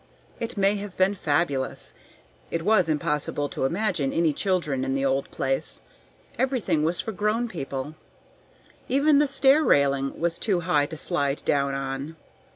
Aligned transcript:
It 0.39 0.57
may 0.57 0.77
have 0.77 0.97
been 0.97 1.13
fabulous. 1.13 1.93
It 2.49 2.63
was 2.63 2.89
impossible 2.89 3.49
to 3.49 3.65
imagine 3.65 4.11
any 4.11 4.33
children 4.33 4.83
in 4.83 4.95
the 4.95 5.05
old 5.05 5.29
place; 5.29 5.81
everything 6.39 6.81
was 6.81 6.99
for 6.99 7.11
grown 7.11 7.47
people; 7.47 7.93
even 8.89 9.19
the 9.19 9.27
stair 9.27 9.63
railing 9.63 10.19
was 10.19 10.39
too 10.39 10.61
high 10.61 10.87
to 10.87 10.97
slide 10.97 11.43
down 11.45 11.75
on. 11.75 12.15